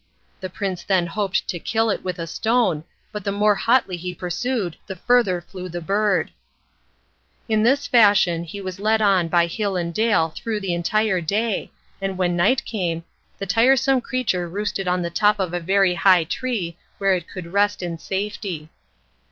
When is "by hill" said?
9.27-9.75